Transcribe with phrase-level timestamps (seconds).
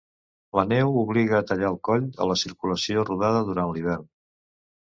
[0.59, 4.13] La neu obliga a tallar el coll a la circulació rodada durant l'hivern.